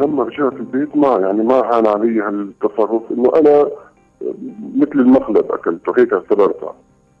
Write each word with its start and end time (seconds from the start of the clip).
لما 0.00 0.22
رجعت 0.22 0.52
البيت 0.52 0.96
ما 0.96 1.18
يعني 1.18 1.42
ما 1.42 1.54
هان 1.54 1.86
علي 1.86 2.20
هالتصرف 2.20 3.02
إنه 3.10 3.32
أنا 3.36 3.70
مثل 4.76 5.00
المخلب 5.00 5.52
أكلته 5.52 5.92
هيك 5.98 6.12
اعتبرتها 6.12 6.74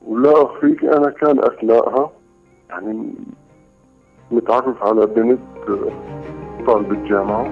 ولا 0.06 0.42
اخفيك 0.42 0.84
أنا 0.84 1.10
كان 1.10 1.38
اثناءها 1.38 2.10
يعني 2.70 3.14
متعرف 4.30 4.82
على 4.82 5.06
بنت 5.06 5.38
طالبة 6.66 7.08
جامعة 7.08 7.50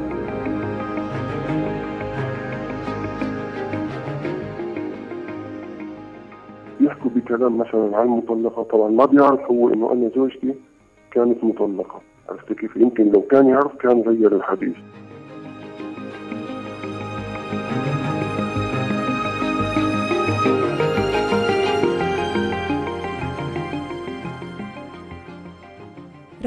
يحكوا 6.80 7.10
بكلام 7.10 7.58
مثلا 7.58 7.96
عن 7.96 8.06
المطلقة 8.06 8.62
طبعا 8.62 8.88
ما 8.88 9.04
بيعرف 9.04 9.40
هو 9.40 9.68
إنه 9.72 9.92
أنا 9.92 10.10
زوجتي 10.16 10.54
كانت 11.10 11.44
مطلقة. 11.44 12.00
عرفت 12.28 12.52
كيف؟ 12.52 12.76
يمكن 12.76 13.12
لو 13.12 13.20
كان 13.20 13.48
يعرف 13.48 13.76
كان 13.76 14.00
غير 14.00 14.36
الحديث. 14.36 14.76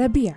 ربيع. 0.02 0.36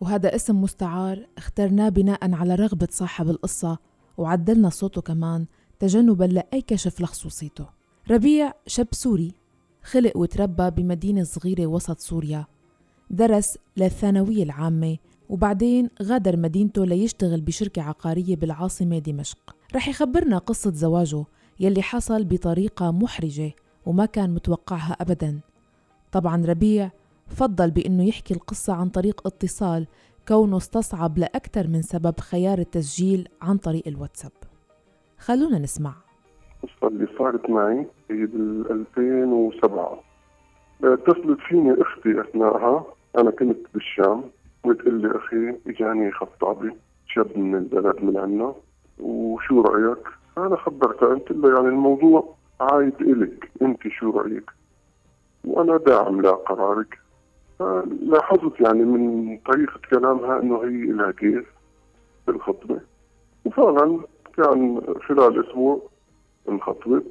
وهذا 0.00 0.34
اسم 0.34 0.60
مستعار 0.60 1.26
اخترناه 1.38 1.88
بناء 1.88 2.34
على 2.34 2.54
رغبة 2.54 2.88
صاحب 2.90 3.30
القصة 3.30 3.78
وعدلنا 4.18 4.68
صوته 4.68 5.00
كمان 5.00 5.46
تجنبا 5.78 6.24
لأي 6.24 6.62
كشف 6.62 7.00
لخصوصيته. 7.00 7.66
ربيع 8.10 8.52
شاب 8.66 8.86
سوري 8.92 9.34
خلق 9.82 10.16
وتربى 10.16 10.70
بمدينة 10.70 11.22
صغيرة 11.22 11.66
وسط 11.66 11.98
سوريا. 11.98 12.46
درس 13.10 13.58
للثانوية 13.76 14.42
العامة 14.42 14.96
وبعدين 15.28 15.90
غادر 16.02 16.36
مدينته 16.36 16.86
ليشتغل 16.86 17.40
بشركة 17.40 17.82
عقارية 17.82 18.36
بالعاصمة 18.36 18.98
دمشق. 18.98 19.56
رح 19.74 19.88
يخبرنا 19.88 20.38
قصة 20.38 20.72
زواجه 20.72 21.24
يلي 21.60 21.82
حصل 21.82 22.24
بطريقة 22.24 22.90
محرجة 22.90 23.52
وما 23.86 24.06
كان 24.06 24.34
متوقعها 24.34 24.96
أبدا. 25.00 25.40
طبعا 26.12 26.46
ربيع 26.46 26.90
فضل 27.30 27.70
بأنه 27.70 28.08
يحكي 28.08 28.34
القصة 28.34 28.72
عن 28.74 28.88
طريق 28.88 29.26
اتصال 29.26 29.86
كونه 30.28 30.56
استصعب 30.56 31.18
لأكثر 31.18 31.66
من 31.66 31.82
سبب 31.82 32.20
خيار 32.20 32.58
التسجيل 32.58 33.28
عن 33.42 33.56
طريق 33.56 33.82
الواتساب. 33.86 34.32
خلونا 35.18 35.58
نسمع. 35.58 35.92
القصة 36.64 36.88
اللي 36.88 37.06
صارت 37.18 37.50
معي 37.50 37.86
هي 38.10 38.26
بال 38.26 38.70
2007 38.70 40.00
اتصلت 40.84 41.38
فيني 41.48 41.82
أختي 41.82 42.20
اثناءها 42.20 42.84
أنا 43.18 43.30
كنت 43.30 43.58
بالشام. 43.74 44.24
وتقول 44.64 45.02
لي 45.02 45.16
أخي 45.16 45.56
إجاني 45.66 46.12
خطابي 46.12 46.72
شاب 47.06 47.38
من 47.38 47.54
البلد 47.54 48.02
من 48.02 48.16
عنا. 48.16 48.54
وشو 49.00 49.60
رأيك؟ 49.60 50.06
أنا 50.38 50.56
خبرتها. 50.56 51.08
قلت 51.08 51.30
له 51.30 51.54
يعني 51.54 51.68
الموضوع 51.68 52.34
عايد 52.60 53.00
الك 53.00 53.50
أنت 53.62 53.88
شو 53.88 54.10
رأيك؟ 54.10 54.50
وأنا 55.44 55.76
داعم 55.76 56.20
لقرارك 56.20 56.98
لاحظت 58.02 58.60
يعني 58.60 58.84
من 58.84 59.38
طريقة 59.38 59.80
كلامها 59.90 60.42
إنه 60.42 60.62
هي 60.62 60.92
لها 60.92 61.10
كيف 61.10 61.46
بالخطبة. 62.26 62.80
وفعلا 63.44 64.00
كان 64.36 64.80
خلال 65.08 65.48
أسبوع 65.48 65.82
انخطبت. 66.48 67.04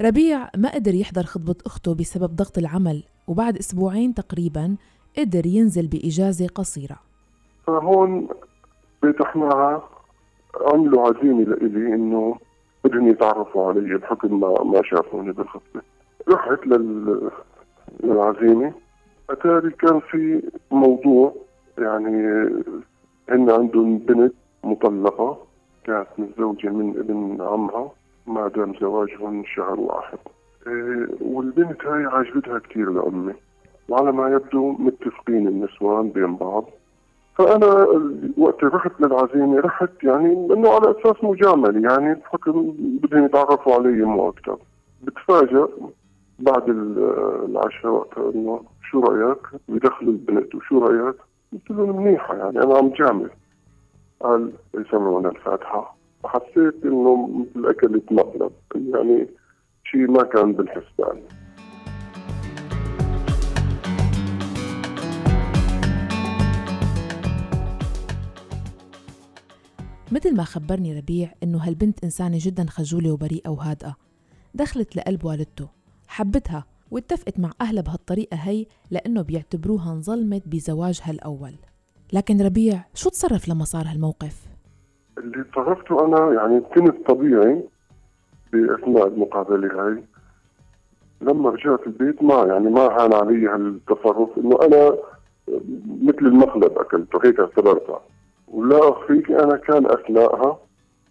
ربيع 0.00 0.48
ما 0.56 0.74
قدر 0.74 0.94
يحضر 0.94 1.22
خطبة 1.22 1.54
أخته 1.66 1.94
بسبب 1.94 2.36
ضغط 2.36 2.58
العمل 2.58 3.02
وبعد 3.28 3.56
أسبوعين 3.56 4.14
تقريبا 4.14 4.76
قدر 5.18 5.46
ينزل 5.46 5.86
بإجازة 5.86 6.46
قصيرة. 6.46 6.96
فهون 7.66 8.28
بيتحناها 9.02 9.88
عملوا 10.60 11.08
عزيمة 11.08 11.42
لإلي 11.44 11.94
إنه 11.94 12.38
بدهم 12.84 13.08
يتعرفوا 13.08 13.68
علي 13.68 13.96
بحكم 13.98 14.40
ما 14.40 14.62
ما 14.64 14.82
شافوني 14.84 15.32
بالخطبة. 15.32 15.82
رحت 16.28 16.66
لل... 16.66 17.30
للعزيمة. 18.04 18.72
أتاري 19.30 19.70
كان 19.70 20.00
في 20.00 20.42
موضوع 20.70 21.34
يعني 21.78 22.44
هن 23.30 23.50
عندهم 23.50 23.98
بنت 23.98 24.32
مطلقة 24.64 25.38
كانت 25.84 26.06
متزوجة 26.18 26.68
من 26.68 26.90
ابن 26.98 27.36
عمها 27.40 27.90
ما 28.26 28.48
دام 28.48 28.74
زواجهم 28.80 29.44
شهر 29.44 29.80
واحد. 29.80 30.18
إيه 30.66 31.08
والبنت 31.20 31.86
هاي 31.86 32.04
عجبتها 32.04 32.58
كثير 32.58 32.90
لأمي. 32.90 33.34
وعلى 33.88 34.12
ما 34.12 34.28
يبدو 34.28 34.72
متفقين 34.72 35.48
النسوان 35.48 36.08
بين 36.08 36.36
بعض. 36.36 36.64
فأنا 37.38 37.86
وقت 38.38 38.64
رحت 38.64 39.00
للعزيمة 39.00 39.60
رحت 39.60 39.90
يعني 40.02 40.32
إنه 40.32 40.68
على 40.70 40.90
أساس 40.90 41.24
مجاملة 41.24 41.90
يعني 41.90 42.14
بحكم 42.14 42.74
بدهم 43.02 43.24
يتعرفوا 43.24 43.74
علي 43.74 44.02
مو 44.04 44.28
أكثر 44.28 44.56
بتفاجأ 45.02 45.68
بعد 46.40 46.68
العشاء 46.68 47.92
وقتها 47.92 48.32
إنه 48.34 48.62
شو 48.90 49.00
رأيك؟ 49.00 49.38
بدخلوا 49.68 50.12
البنت 50.12 50.54
وشو 50.54 50.78
رأيك؟ 50.78 51.16
قلت 51.52 51.70
له 51.70 51.86
منيحة 51.86 52.36
يعني 52.36 52.62
أنا 52.62 52.78
عم 52.78 52.88
جامل 52.88 53.30
قال 54.20 54.52
يسمعونا 54.74 55.28
الفاتحة. 55.28 55.96
حسيت 56.24 56.84
إنه 56.84 57.28
مثل 57.28 57.68
اكلت 57.68 58.12
مقلب. 58.12 58.52
يعني 58.74 59.28
شيء 59.84 60.10
ما 60.10 60.22
كان 60.22 60.52
بالحسبان. 60.52 61.22
مثل 70.12 70.36
ما 70.36 70.44
خبرني 70.44 70.98
ربيع 70.98 71.32
إنه 71.42 71.58
هالبنت 71.58 72.04
إنسانة 72.04 72.38
جدا 72.40 72.66
خجولة 72.68 73.12
وبريئة 73.12 73.48
وهادئة. 73.48 73.96
دخلت 74.54 74.96
لقلب 74.96 75.24
والدته. 75.24 75.79
حبتها 76.10 76.64
واتفقت 76.90 77.40
مع 77.40 77.50
أهلها 77.60 77.82
بهالطريقة 77.82 78.36
هي 78.36 78.66
لأنه 78.90 79.22
بيعتبروها 79.22 79.92
انظلمت 79.92 80.42
بزواجها 80.46 81.10
الأول. 81.10 81.54
لكن 82.12 82.40
ربيع 82.40 82.84
شو 82.94 83.10
تصرف 83.10 83.48
لما 83.48 83.64
صار 83.64 83.86
هالموقف؟ 83.86 84.46
اللي 85.18 85.44
تصرفته 85.44 86.06
أنا 86.06 86.32
يعني 86.34 86.60
كنت 86.60 87.10
طبيعي 87.10 87.62
بأثناء 88.52 89.06
المقابلة 89.06 89.86
هاي. 89.86 90.04
لما 91.20 91.50
رجعت 91.50 91.86
البيت 91.86 92.22
ما 92.22 92.44
يعني 92.44 92.70
ما 92.70 92.80
هان 92.80 93.14
علي 93.14 93.48
هالتصرف 93.48 94.38
إنه 94.38 94.58
أنا 94.62 94.96
مثل 96.02 96.26
المخلب 96.26 96.78
أكلته 96.78 97.18
هيك 97.24 97.40
اعتبرتها 97.40 98.00
ولا 98.48 98.88
أخفيك 98.88 99.30
أنا 99.30 99.56
كان 99.56 99.86
اثناءها 99.86 100.58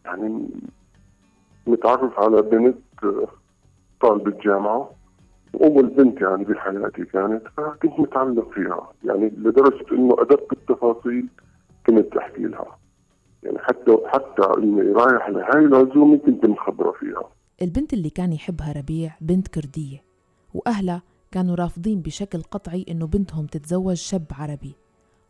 يعني 0.05 0.49
متعرف 1.67 2.19
على 2.19 2.41
بنت 2.41 2.77
طالبة 4.01 4.37
جامعة 4.43 4.91
أول 5.63 5.87
بنت 5.87 6.21
يعني 6.21 6.43
بحياتي 6.43 7.05
كانت 7.05 7.47
فكنت 7.57 7.99
متعلق 7.99 8.49
فيها. 8.51 8.91
يعني 9.03 9.29
لدرجة 9.29 9.85
إنه 9.91 10.15
أدق 10.19 10.47
التفاصيل 10.53 11.27
كنت 11.87 12.17
أحكي 12.17 12.41
لها. 12.41 12.77
يعني 13.43 13.59
حتى 13.59 13.97
حتى 14.05 14.57
إني 14.57 14.81
رايح 14.81 15.29
لهي 15.29 15.65
العزومة 15.65 16.17
كنت 16.17 16.45
مخبرة 16.45 16.91
فيها. 16.91 17.23
البنت 17.61 17.93
اللي 17.93 18.09
كان 18.09 18.33
يحبها 18.33 18.71
ربيع 18.71 19.15
بنت 19.21 19.47
كردية 19.47 20.03
وأهلها 20.53 21.01
كانوا 21.31 21.55
رافضين 21.55 22.01
بشكل 22.01 22.41
قطعي 22.41 22.85
إنه 22.89 23.07
بنتهم 23.07 23.45
تتزوج 23.45 23.93
شاب 23.95 24.25
عربي. 24.31 24.75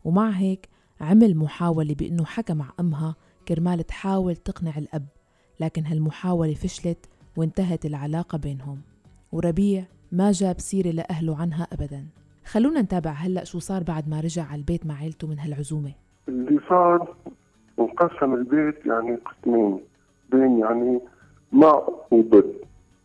ومع 0.04 0.30
هيك 0.30 0.68
عمل 1.00 1.36
محاولة 1.36 1.94
بإنه 1.94 2.24
حكى 2.24 2.54
مع 2.54 2.66
أمها 2.80 3.14
كرمال 3.48 3.86
تحاول 3.86 4.36
تقنع 4.36 4.78
الأب 4.78 5.06
لكن 5.60 5.84
هالمحاولة 5.84 6.54
فشلت 6.54 7.06
وانتهت 7.36 7.86
العلاقة 7.86 8.38
بينهم. 8.38 8.78
وربيع 9.32 9.84
ما 10.12 10.32
جاب 10.32 10.60
سيرة 10.60 10.90
لأهله 10.90 11.36
عنها 11.36 11.66
أبدا. 11.72 12.04
خلونا 12.44 12.82
نتابع 12.82 13.10
هلأ 13.10 13.44
شو 13.44 13.58
صار 13.58 13.82
بعد 13.82 14.08
ما 14.08 14.20
رجع 14.20 14.44
على 14.44 14.58
البيت 14.58 14.86
مع 14.86 14.94
عيلته 14.94 15.28
من 15.28 15.38
هالعزومة. 15.38 15.92
اللي 16.28 16.60
صار 16.68 17.14
انقسم 17.78 18.34
البيت 18.34 18.86
يعني 18.86 19.16
قسمين. 19.16 19.80
بين 20.32 20.58
يعني 20.58 21.00
مع 21.52 21.88
وضد 22.10 22.54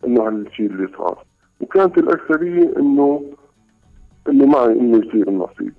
إنه 0.06 0.28
هالشيء 0.28 0.66
اللي 0.66 0.88
صار. 0.98 1.26
وكانت 1.62 1.98
الأكثرية 1.98 2.78
إنه 2.78 3.24
إنه 4.30 4.46
معي 4.46 4.80
إنه 4.80 4.98
يصير 4.98 5.28
النصيب. 5.28 5.74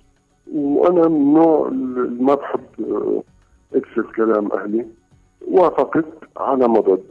وأنا 0.52 1.08
من 1.08 1.16
النوع 1.16 1.69
اللي 1.69 2.22
ما 2.22 2.34
بحب 2.34 2.64
اكسر 3.75 4.12
كلام 4.16 4.52
أهلي. 4.52 4.87
وافقت 5.49 6.04
على 6.37 6.69
مضض. 6.69 7.04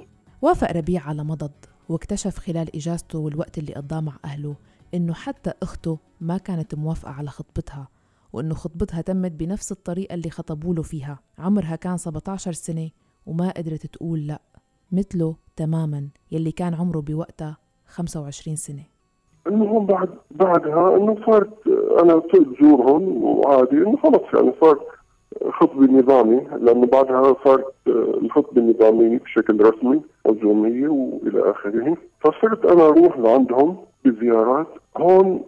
وافق 0.45 0.71
ربيع 0.71 1.01
على 1.07 1.24
مضض 1.24 1.51
واكتشف 1.89 2.38
خلال 2.38 2.75
إجازته 2.75 3.19
والوقت 3.19 3.57
اللي 3.57 3.74
قضاه 3.74 4.00
مع 4.00 4.13
أهله 4.25 4.56
إنه 4.94 5.13
حتى 5.13 5.51
أخته 5.63 5.97
ما 6.21 6.38
كانت 6.38 6.75
موافقة 6.75 7.12
على 7.12 7.30
خطبتها 7.30 7.88
وإنه 8.33 8.53
خطبتها 8.53 9.01
تمت 9.01 9.31
بنفس 9.31 9.71
الطريقة 9.71 10.13
اللي 10.13 10.30
خطبوا 10.30 10.75
له 10.75 10.81
فيها. 10.81 11.19
عمرها 11.39 11.75
كان 11.75 11.97
17 11.97 12.51
سنة 12.51 12.89
وما 13.25 13.50
قدرت 13.50 13.86
تقول 13.86 14.27
لأ 14.27 14.42
مثله 14.92 15.36
تماما 15.56 16.07
يلي 16.31 16.51
كان 16.51 16.74
عمره 16.74 17.00
بوقتها 17.00 17.57
25 17.88 18.56
سنة. 18.56 18.83
المهم 19.48 19.86
بعد 19.86 20.09
بعدها 20.31 20.98
إنه 20.98 21.25
صارت 21.25 21.68
أنا 22.01 22.21
صرت 22.33 22.62
زورهم 22.62 23.24
وعادي 23.24 23.77
إنه 23.77 23.98
خلص 23.98 24.24
يعني 24.33 24.53
صار 24.62 24.80
خطبة 25.51 25.85
نظامي 25.85 26.47
لأنه 26.61 26.85
بعدها 26.87 27.35
صارت 27.43 27.73
الخطبة 27.87 28.61
النظامية 28.61 29.19
بشكل 29.19 29.61
رسمي 29.61 30.01
عزومية 30.25 30.87
وإلى 30.87 31.51
آخره. 31.51 31.97
فصرت 32.19 32.65
أنا 32.65 32.85
أروح 32.85 33.17
لعندهم 33.19 33.77
بزيارات. 34.05 34.67
هون 34.97 35.43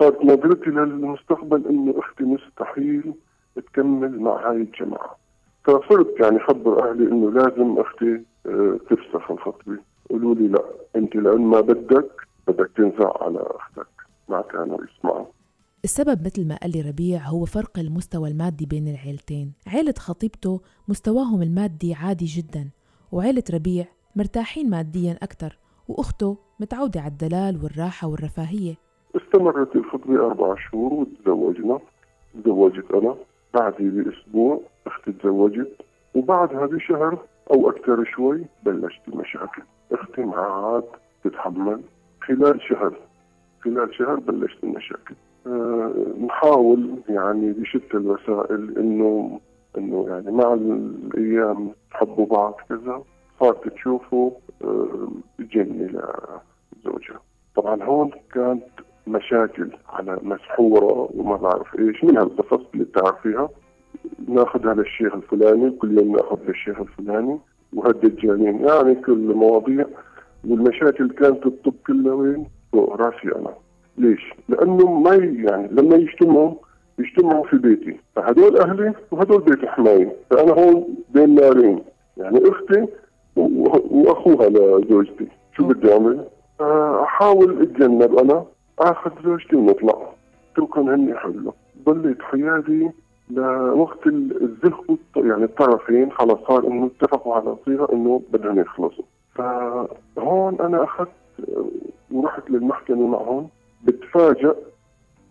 صارت 0.00 0.24
نظرتي 0.24 0.70
للمستقبل 0.70 1.66
إنه 1.66 1.94
أختي 1.98 2.24
مستحيل 2.24 3.12
تكمل 3.56 4.20
مع 4.20 4.50
هاي 4.50 4.56
الجماعة. 4.56 5.16
فصرت 5.64 6.20
يعني 6.20 6.38
خبر 6.38 6.90
أهلي 6.90 7.04
إنه 7.04 7.30
لازم 7.30 7.78
أختي 7.78 8.20
آه، 8.46 8.78
تفسخ 8.90 9.30
الخطبة. 9.30 9.76
قالوا 10.10 10.34
لي 10.34 10.48
لا 10.48 10.62
أنت 10.96 11.16
لأن 11.16 11.40
ما 11.40 11.60
بدك 11.60 12.10
بدك 12.48 12.70
تنزع 12.76 13.12
على 13.20 13.40
أختك. 13.40 13.86
ما 14.28 14.40
كانوا 14.40 14.78
يسمعوا. 14.84 15.24
السبب 15.84 16.26
مثل 16.26 16.48
ما 16.48 16.56
قال 16.56 16.70
لي 16.72 16.80
ربيع 16.80 17.20
هو 17.20 17.44
فرق 17.44 17.78
المستوى 17.78 18.30
المادي 18.30 18.66
بين 18.66 18.88
العيلتين. 18.88 19.52
عيلة 19.66 19.94
خطيبته 19.98 20.60
مستواهم 20.88 21.42
المادي 21.42 21.94
عادي 21.94 22.24
جدا 22.24 22.70
وعيلة 23.12 23.42
ربيع 23.54 23.84
مرتاحين 24.16 24.70
ماديا 24.70 25.18
أكثر 25.22 25.58
وأخته 25.88 26.38
متعودة 26.60 27.00
على 27.00 27.10
الدلال 27.10 27.64
والراحة 27.64 28.08
والرفاهية. 28.08 28.74
استمرت 29.16 29.76
الخطبة 29.76 30.26
أربع 30.26 30.54
شهور 30.70 30.92
وتزوجنا 30.92 31.80
تزوجت 32.34 32.90
أنا 32.94 33.16
بعدي 33.54 33.88
بأسبوع 33.88 34.60
أختي 34.86 35.12
تزوجت 35.12 35.76
وبعدها 36.14 36.66
بشهر 36.66 37.18
أو 37.50 37.70
أكثر 37.70 38.04
شوي 38.04 38.44
بلشت 38.64 39.00
المشاكل 39.08 39.62
أختي 39.92 40.22
معها 40.22 40.82
تتحمل 41.24 41.82
خلال 42.20 42.60
شهر 42.68 42.94
خلال 43.60 43.94
شهر 43.94 44.14
بلشت 44.14 44.64
المشاكل. 44.64 45.14
نحاول 46.26 46.90
يعني 47.08 47.52
بشتى 47.52 47.96
الوسائل 47.96 48.78
إنه 48.78 49.40
إنه 49.78 50.06
يعني 50.08 50.30
مع 50.30 50.54
الأيام 50.54 51.70
تحبوا 51.90 52.26
بعض 52.26 52.54
كذا 52.68 53.02
صارت 53.40 53.68
تشوفوا 53.68 54.30
أه 54.64 55.08
جنة 55.40 56.02
لزوجها. 56.76 57.20
طبعا 57.56 57.82
هون 57.82 58.10
كانت 58.32 58.64
مشاكل 59.06 59.70
على 59.88 60.18
مسحورة 60.22 61.10
وما 61.14 61.36
بعرف 61.36 61.78
إيش 61.78 62.04
من 62.04 62.16
هالقصص 62.16 62.66
اللي 62.74 62.84
بتعرفيها. 62.84 63.48
ناخذها 64.28 64.74
للشيخ 64.74 65.14
الفلاني 65.14 65.70
كل 65.70 65.98
يوم 65.98 66.16
ناخذ 66.16 66.38
للشيخ 66.48 66.80
الفلاني 66.80 67.38
وهالدجالين 67.72 68.60
يعني 68.66 68.94
كل 68.94 69.34
مواضيع 69.34 69.86
والمشاكل 70.48 71.10
كانت 71.10 71.44
تطب 71.44 71.74
كلها 71.86 72.14
وين؟ 72.14 72.46
فوق 72.72 72.96
راسي 72.96 73.36
أنا. 73.36 73.54
ليش؟ 73.98 74.34
لأنه 74.48 75.00
ما 75.00 75.14
يعني 75.14 75.68
لما 75.70 75.96
يجتمعوا 75.96 76.54
يجتمعوا 76.98 77.46
في 77.46 77.56
بيتي. 77.56 78.00
فهدول 78.16 78.56
أهلي 78.56 78.92
وهدول 79.10 79.40
بيت 79.40 79.64
حماية 79.64 80.16
فأنا 80.30 80.52
هون 80.52 80.94
بين 81.10 81.34
نارين. 81.34 81.82
يعني 82.16 82.40
أختي 82.48 82.86
وأخوها 83.36 84.48
لزوجتي. 84.48 85.28
شو 85.56 85.66
بدي 85.66 85.92
أعمل؟ 85.92 86.24
أحاول 87.02 87.62
أتجنب 87.62 88.18
أنا. 88.18 88.44
آخذ 88.78 89.10
زوجتي 89.24 89.56
ونطلع. 89.56 90.12
تركن 90.56 90.88
هن 90.88 91.08
يحلوا 91.08 91.52
ضليت 91.84 92.22
حياتي 92.22 92.90
لوقت 93.30 94.06
الزخ 94.06 94.80
يعني 95.16 95.44
الطرفين. 95.44 96.12
خلص 96.12 96.38
صار 96.48 96.66
إنه 96.66 96.86
اتفقوا 96.86 97.34
على 97.34 97.56
صيغه 97.64 97.92
إنه 97.92 98.22
بدهم 98.32 98.58
يخلصوا. 98.58 99.04
فهون 99.34 100.60
أنا 100.60 100.84
أخذت 100.84 101.08
ورحت 102.10 102.50
للمحكمة 102.50 103.06
معهم. 103.06 103.48
بتفاجئ 104.12 104.54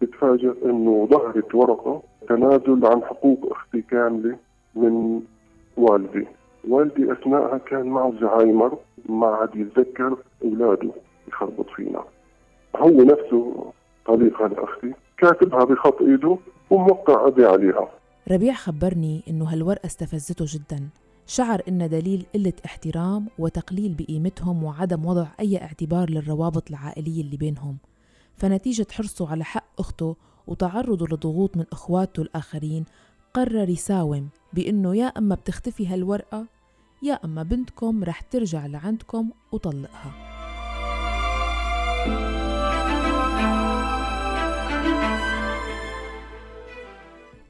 بتفاجئ 0.01 0.53
إنه 0.65 1.07
ظهرت 1.11 1.55
ورقة 1.55 2.01
تنازل 2.29 2.85
عن 2.85 3.01
حقوق 3.03 3.51
أختي 3.51 3.81
كاملة 3.81 4.37
من 4.75 5.21
والدي. 5.77 6.27
والدي 6.67 7.11
اثناءها 7.11 7.57
كان 7.57 7.85
معه 7.85 8.13
زهايمر 8.21 8.77
ما 9.09 9.27
عاد 9.27 9.55
يتذكر 9.55 10.17
أولاده 10.43 10.91
يخربط 11.27 11.69
فينا. 11.75 12.03
هو 12.75 12.89
نفسه 12.89 13.71
طليق 14.05 14.41
هذا 14.41 14.63
أختي 14.63 14.93
كاتبها 15.17 15.63
بخط 15.63 16.01
إيده 16.01 16.37
وموقع 16.69 17.27
أبي 17.27 17.45
عليها. 17.45 17.87
ربيع 18.31 18.53
خبرني 18.53 19.23
إنه 19.29 19.45
هالورقة 19.45 19.85
استفزته 19.85 20.45
جدا. 20.47 20.89
شعر 21.27 21.61
إن 21.67 21.89
دليل 21.89 22.25
قلة 22.35 22.53
احترام 22.65 23.27
وتقليل 23.39 23.95
بقيمتهم 23.99 24.63
وعدم 24.63 25.05
وضع 25.05 25.27
أي 25.39 25.57
اعتبار 25.57 26.09
للروابط 26.09 26.69
العائلية 26.69 27.21
اللي 27.21 27.37
بينهم. 27.37 27.77
فنتيجة 28.37 28.87
حرصه 28.91 29.29
على 29.29 29.43
حق 29.43 29.79
أخته 29.79 30.15
وتعرضه 30.47 31.07
لضغوط 31.07 31.57
من 31.57 31.65
إخواته 31.71 32.21
الآخرين 32.21 32.85
قرر 33.33 33.69
يساوم 33.69 34.29
بإنه 34.53 34.95
يا 34.95 35.05
أما 35.05 35.35
بتختفي 35.35 35.87
هالورقة 35.87 36.47
يا 37.03 37.13
أما 37.13 37.43
بنتكم 37.43 38.03
رح 38.03 38.21
ترجع 38.21 38.65
لعندكم 38.65 39.29
وطلقها. 39.51 40.13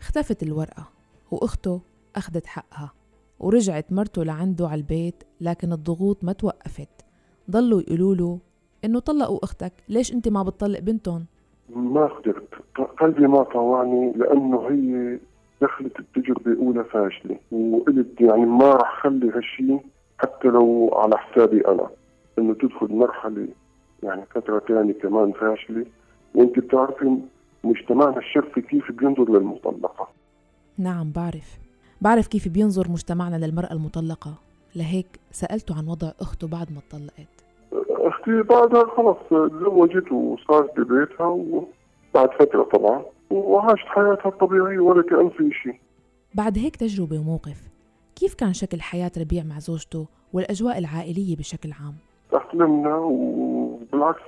اختفت 0.02 0.44
الورقة 0.44 0.90
وأخته 1.32 1.82
أخذت 2.16 2.46
حقها 2.46 2.94
ورجعت 3.40 3.94
مرته 3.94 4.24
لعنده 4.24 4.68
على 4.68 4.82
البيت 4.82 5.24
لكن 5.42 5.74
الضغوط 5.74 6.24
ما 6.24 6.34
توقفت. 6.34 6.90
ضلوا 7.52 7.82
يقولوا 7.82 8.16
له 8.16 8.40
إنه 8.86 9.00
طلقوا 9.00 9.40
أختك. 9.44 9.74
ليش 9.90 10.14
أنت 10.14 10.28
ما 10.28 10.44
بتطلق 10.44 10.80
بنتهم؟ 10.80 11.26
ما 11.76 12.06
قدرت. 12.06 12.50
قلبي 13.00 13.28
ما 13.28 13.44
طوعني 13.44 14.12
لأنه 14.16 14.68
هي 14.70 15.20
دخلت 15.62 16.00
التجربة 16.00 16.66
أولى 16.66 16.84
فاشلة 16.84 17.38
وقلت 17.52 18.22
يعني 18.22 18.46
ما 18.46 18.70
راح 18.70 19.04
خلي 19.04 19.30
هالشيء 19.30 19.80
حتى 20.18 20.48
لو 20.48 20.92
على 20.94 21.18
حسابي 21.18 21.68
أنا. 21.68 21.90
إنه 22.40 22.54
تدخل 22.54 22.94
مرحلة 22.96 23.48
يعني 24.04 24.22
فترة 24.26 24.60
ثانية 24.68 24.94
كمان 24.94 25.32
فاشلة. 25.32 25.86
وأنت 26.36 26.60
بتعرفي 26.60 27.18
مجتمعنا 27.64 28.18
الشرقي 28.18 28.62
كيف 28.62 28.92
بينظر 28.92 29.32
للمطلقة. 29.32 30.08
نعم 30.78 31.12
بعرف. 31.12 31.58
بعرف 32.02 32.28
كيف 32.28 32.48
بينظر 32.48 32.92
مجتمعنا 32.92 33.46
للمرأة 33.46 33.74
المطلقة. 33.74 34.34
لهيك 34.76 35.20
سألته 35.32 35.78
عن 35.78 35.88
وضع 35.88 36.12
أخته 36.22 36.48
بعد 36.48 36.72
ما 36.72 36.80
اتطلقت. 36.80 37.41
أختي 38.22 38.42
بعدها 38.42 38.86
خلص 38.86 39.18
تزوجت 39.30 40.12
وصارت 40.12 40.80
ببيتها 40.80 41.26
وبعد 41.28 42.30
فترة 42.40 42.64
طبعا. 42.64 43.02
وعاشت 43.30 43.86
حياتها 43.86 44.30
الطبيعية 44.30 44.80
ولا 44.80 45.04
كأن 45.04 45.30
في 45.30 45.52
شيء 45.64 45.80
بعد 46.36 46.58
هيك 46.58 46.76
تجربة 46.76 47.20
وموقف 47.20 47.70
كيف 48.16 48.34
كان 48.34 48.54
شكل 48.54 48.82
حياة 48.82 49.12
ربيع 49.18 49.44
مع 49.44 49.60
زوجته 49.60 50.06
والأجواء 50.34 50.78
العائلية 50.78 51.36
بشكل 51.36 51.70
عام؟ 51.72 51.94
تأقلمنا 52.32 52.96
وبالعكس 52.96 54.22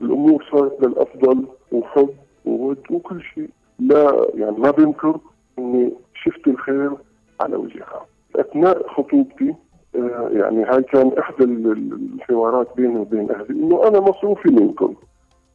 الأمور 0.00 0.44
صارت 0.52 0.82
للأفضل 0.82 1.46
وحب 1.72 2.08
وود 2.44 2.78
وكل 2.90 3.22
شيء 3.34 3.50
لا 3.78 4.26
يعني 4.34 4.56
ما 4.58 4.70
بنكر 4.70 5.16
إني 5.58 5.92
شفت 6.14 6.46
الخير 6.46 6.90
على 7.40 7.56
وجهها 7.56 8.06
اثناء 8.36 8.88
خطوبتي 8.88 9.54
يعني 9.94 10.64
هاي 10.64 10.82
كان 10.82 11.12
احدى 11.18 11.44
الحوارات 11.44 12.68
بيني 12.76 12.98
وبين 12.98 13.30
أهلي؟ 13.30 13.50
إنه 13.50 13.88
أنا 13.88 14.00
مصروفي 14.00 14.50
منكم. 14.50 14.94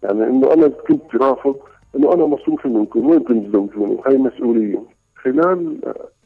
يعني 0.04 0.24
إنه 0.24 0.54
أنا 0.54 0.68
كنت 0.68 1.16
رافض 1.16 1.56
إنه 1.96 2.14
أنا 2.14 2.26
مصروفي 2.26 2.68
منكم. 2.68 3.10
وين 3.10 3.24
تتزوجوني 3.24 3.98
هاي 4.06 4.18
مسؤولية. 4.18 4.84
خلال 5.16 5.82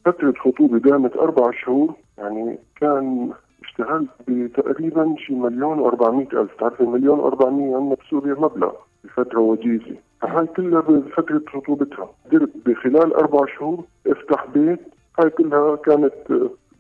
فترة 0.06 0.34
خطوبه 0.40 0.78
دامت 0.78 1.18
أربع 1.18 1.52
شهور 1.52 1.94
يعني 2.18 2.58
كان 2.82 3.32
اشتغلت 3.64 4.10
بتقريبا 4.28 5.16
شي 5.18 5.34
مليون 5.34 5.92
و400 5.92 6.34
ألف. 6.34 6.52
تعرفي 6.60 6.84
مليون 6.84 7.32
و400 7.32 7.44
عندنا 7.44 7.96
بسوريا 8.06 8.34
مبلغ 8.34 8.72
بفترة 9.04 9.40
وجيزة. 9.40 9.96
هاي 10.24 10.46
كلها 10.46 10.82
بفترة 10.82 11.42
خطوبتها. 11.48 12.10
قدرت 12.26 12.50
بخلال 12.66 13.14
أربع 13.14 13.46
شهور 13.58 13.84
افتح 14.08 14.46
بيت. 14.54 14.80
هاي 15.20 15.30
كلها 15.30 15.76
كانت 15.76 16.14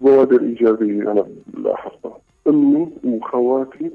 بوادر 0.01 0.41
إيجابية 0.41 1.11
أنا 1.11 1.25
لاحظتها. 1.53 2.17
أمي 2.47 2.87
وخواتي 3.03 3.91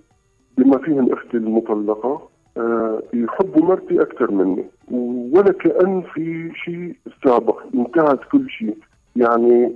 بما 0.59 0.79
فيهم 0.79 1.13
أختي 1.13 1.37
المطلقة 1.37 2.29
أه 2.57 3.03
يحبوا 3.15 3.63
مرتي 3.63 4.03
أكثر 4.03 4.31
مني 4.31 4.65
ولا 5.33 5.53
كأن 5.53 6.03
في 6.15 6.53
شيء 6.65 6.97
سابق 7.25 7.63
انتهت 7.75 8.21
كل 8.33 8.51
شيء. 8.51 8.77
يعني 9.17 9.73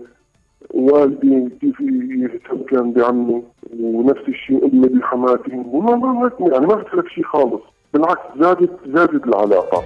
والدي 0.74 1.48
كيف 1.60 1.80
يهتم 1.80 2.62
كان 2.62 2.92
بعمي 2.92 3.42
ونفس 3.80 4.28
الشيء 4.28 4.64
أمي 4.72 4.88
بحماتي 4.88 5.62
وما 5.66 5.96
ما 5.96 6.30
يعني 6.40 6.66
ما 6.66 6.84
لك 6.94 7.08
شيء 7.08 7.24
خالص. 7.24 7.62
بالعكس 7.94 8.38
زادت 8.40 8.70
زادت 8.86 9.26
العلاقة. 9.26 9.82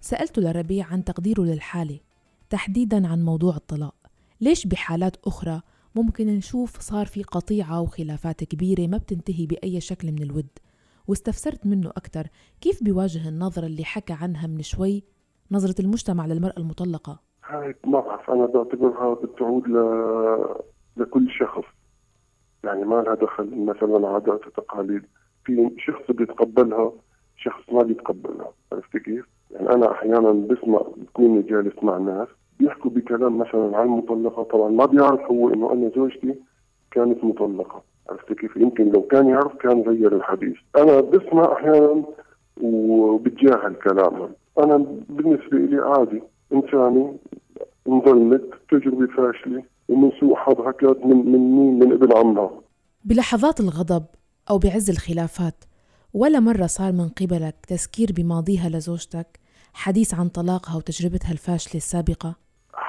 سألت 0.00 0.38
لربيع 0.38 0.86
عن 0.92 1.04
تقديره 1.04 1.40
للحالة. 1.40 2.07
تحديدا 2.50 3.08
عن 3.08 3.22
موضوع 3.24 3.56
الطلاق. 3.56 3.94
ليش 4.40 4.66
بحالات 4.66 5.16
أخرى 5.26 5.60
ممكن 5.94 6.26
نشوف 6.26 6.80
صار 6.80 7.06
في 7.06 7.22
قطيعة 7.22 7.80
وخلافات 7.80 8.44
كبيرة 8.44 8.86
ما 8.86 8.96
بتنتهي 8.96 9.46
بأي 9.46 9.80
شكل 9.80 10.12
من 10.12 10.22
الود؟ 10.22 10.48
واستفسرت 11.08 11.66
منه 11.66 11.90
أكثر 11.90 12.26
كيف 12.60 12.82
بيواجه 12.82 13.28
النظرة 13.28 13.66
اللي 13.66 13.84
حكى 13.84 14.12
عنها 14.12 14.46
من 14.46 14.62
شوي؟ 14.62 15.04
نظرة 15.50 15.74
المجتمع 15.80 16.26
للمرأة 16.26 16.58
المطلقة. 16.58 17.20
ما 17.84 18.00
بعرف 18.00 18.30
أنا 18.30 18.46
بعتبرها 18.46 19.14
بتعود 19.14 19.68
ل... 19.68 19.76
لكل 20.96 21.30
شخص. 21.30 21.64
يعني 22.64 22.84
ما 22.84 22.94
لها 23.02 23.14
دخل 23.14 23.64
مثلا 23.64 24.08
عادات 24.08 24.46
وتقاليد 24.46 25.02
في 25.44 25.70
شخص 25.78 26.10
بيتقبلها 26.16 26.92
شخص 27.36 27.72
ما 27.72 27.82
بيتقبلها. 27.82 28.52
عرفت 28.72 28.96
كيف؟ 28.96 29.26
يعني 29.50 29.70
أنا 29.70 29.92
أحيانا 29.92 30.32
بسمع 30.32 30.82
بكون 30.96 31.46
جالس 31.46 31.82
مع 31.82 31.98
ناس 31.98 32.28
بيحكوا 32.58 32.90
بكلام 32.90 33.38
مثلا 33.38 33.76
عن 33.76 33.86
المطلقه 33.86 34.42
طبعا 34.42 34.68
ما 34.68 34.86
بيعرف 34.86 35.20
هو 35.20 35.54
إنه 35.54 35.72
أنا 35.72 35.90
زوجتي 35.96 36.34
كانت 36.90 37.24
مطلقة. 37.24 37.82
عرفت 38.10 38.32
كيف؟ 38.32 38.56
يمكن 38.56 38.88
لو 38.92 39.02
كان 39.02 39.28
يعرف 39.28 39.56
كان 39.56 39.80
غير 39.80 40.16
الحديث. 40.16 40.56
أنا 40.76 41.00
بسمع 41.00 41.52
أحيانا 41.52 42.04
وبتجاهل 42.62 43.74
كلامهم 43.74 44.30
أنا 44.58 44.76
بالنسبة 45.08 45.58
لي 45.58 45.76
عادي. 45.76 46.22
إنساني 46.52 47.16
انظلمت 47.88 48.42
تجربة 48.70 49.06
فاشلة 49.06 49.62
ومن 49.88 50.10
سوء 50.20 50.34
حظها 50.34 50.72
كانت 50.72 51.06
من 51.06 51.32
من 51.32 51.56
مين؟ 51.56 51.78
من 51.78 51.92
ابن 51.92 52.16
عمها. 52.16 52.50
بلحظات 53.04 53.60
الغضب 53.60 54.04
أو 54.50 54.58
بعز 54.58 54.90
الخلافات 54.90 55.64
ولا 56.14 56.40
مرة 56.40 56.66
صار 56.66 56.92
من 56.92 57.08
قبلك 57.08 57.54
تذكير 57.68 58.08
بماضيها 58.16 58.68
لزوجتك 58.68 59.26
حديث 59.72 60.14
عن 60.14 60.28
طلاقها 60.28 60.76
وتجربتها 60.76 61.32
الفاشلة 61.32 61.74
السابقة؟ 61.74 62.47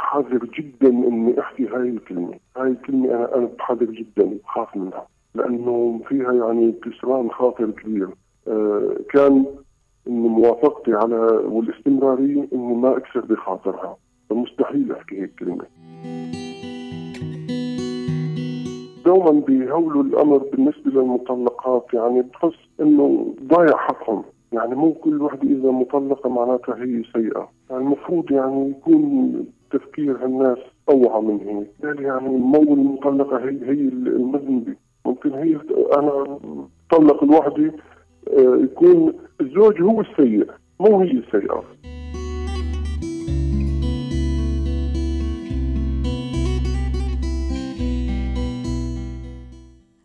حذر 0.10 0.46
جدا 0.58 0.90
إني 0.90 1.40
أحكي 1.40 1.68
هاي 1.68 1.90
الكلمة، 1.90 2.34
هاي 2.58 2.68
الكلمة 2.68 3.10
أنا 3.10 3.36
أنا 3.36 3.50
بحذر 3.60 3.86
جدا 3.86 4.38
بخاف 4.44 4.78
منها. 4.78 5.08
لأنه 5.36 6.02
فيها 6.08 6.34
يعني 6.34 6.72
كسران 6.72 7.32
خاطر 7.32 7.72
كبير، 7.72 8.10
آه 8.48 8.98
كان 9.14 9.46
انه 10.08 10.28
موافقتي 10.28 10.94
على 10.94 11.16
والاستمرارية 11.46 12.48
إني 12.54 12.76
ما 12.76 12.98
أكسر 12.98 13.20
بخاطرها، 13.20 13.98
فمستحيل 14.30 14.92
أحكي 14.92 15.22
هيك 15.22 15.32
كلمة. 15.40 15.66
دوما 19.06 19.32
بيهولوا 19.32 20.04
الأمر 20.04 20.38
بالنسبة 20.38 20.92
للمطلقات. 20.92 21.86
يعني 21.94 22.22
بحس 22.22 22.60
إنه 22.82 23.36
ضايع 23.44 23.78
حقهم. 23.78 24.24
يعني 24.52 24.76
مو 24.76 24.94
كل 24.94 25.22
وحده 25.22 25.50
إذا 25.50 25.72
مطلقة 25.72 26.30
معناتها 26.30 26.76
هي 26.76 27.04
سيئة. 27.14 27.50
يعني 27.70 27.84
المفروض 27.84 28.32
يعني 28.32 28.70
يكون 28.70 29.34
تفكير 29.72 30.26
الناس 30.26 30.58
اوعى 30.90 31.22
من 31.22 31.40
هيك 31.48 32.00
يعني 32.00 32.30
مو 32.30 32.74
المطلقة 32.74 33.38
هي 33.38 33.70
هي 33.70 33.82
المذنبه 33.90 34.76
ممكن 35.06 35.34
هي 35.34 35.60
أنا 36.00 36.40
طلق 36.90 37.24
الوحده 37.24 37.74
آه، 38.28 38.60
يكون 38.64 39.14
الزوج 39.42 39.82
هو 39.82 40.02
السيء 40.02 40.48
مو 40.80 41.00
هي 41.02 41.12
السيئة. 41.12 41.64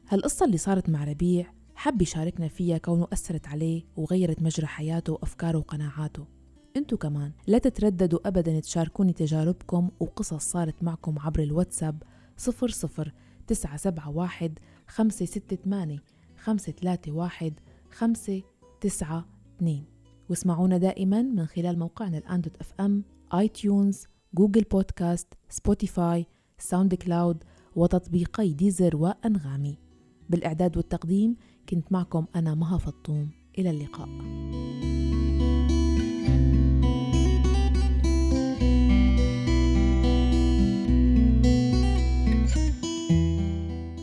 هالقصة 0.09 0.47
اللي 0.47 0.57
صارت 0.57 0.91
مع 0.91 1.05
ربيع 1.05 1.47
حب 1.75 2.03
يشاركنا 2.03 2.49
فيها 2.49 2.79
كونه 2.79 3.07
أثرت 3.13 3.49
عليه 3.49 3.83
وغيرت 3.97 4.43
مجرى 4.43 4.67
حياته 4.67 5.13
وأفكاره 5.13 5.59
وقناعاته. 5.59 6.34
انتو 6.77 6.97
كمان 6.97 7.33
لا 7.47 7.59
تترددوا 7.59 8.29
أبدا 8.29 8.61
تشاركوني 8.61 9.13
تجاربكم 9.13 9.91
وقصص 10.01 10.51
صارت 10.51 10.83
معكم 10.83 11.19
عبر 11.19 11.43
الواتساب 11.43 12.03
صفر 12.37 12.69
صفر 12.69 13.13
تسعة 13.47 13.77
سبعة 13.77 14.11
واحد 14.11 14.59
خمسة 14.89 15.27
ستة 15.27 15.57
ثمانية 15.57 16.03
خمسة 16.37 16.73
ثلاثة 16.73 17.13
واحد 17.13 17.53
خمسة 17.91 18.43
تسعة 18.81 19.27
اثنين 19.57 19.85
واسمعونا 20.29 20.79
دائما 20.79 21.23
من 21.23 21.47
خلال 21.47 21.79
موقعنا 21.79 22.19
الآن 22.19 22.41
dot 22.41 22.57
FM 22.57 23.05
iTunes 23.35 24.07
Google 24.35 24.63
Podcast 24.63 25.35
Spotify 25.49 26.27
SoundCloud 26.59 27.45
وتطبيقي 27.77 28.53
Deezer 28.53 28.97
وأنغامي. 28.97 29.79
بالإعداد 30.31 30.77
والتقديم 30.77 31.37
كنت 31.69 31.93
معكم 31.93 32.27
أنا 32.37 32.55
مها 32.55 32.79
فطوم. 32.79 33.31
إلى 33.59 33.71
اللقاء. 33.71 34.09